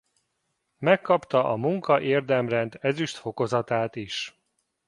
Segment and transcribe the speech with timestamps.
[0.77, 4.41] Megkapta a Munka Érdemrend ezüst fokozatát is.